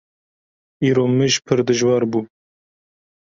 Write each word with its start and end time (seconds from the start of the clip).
Îro 0.87 1.03
mij 1.17 1.35
pir 1.45 1.59
dijwar 1.67 2.03
bû. 2.11 2.19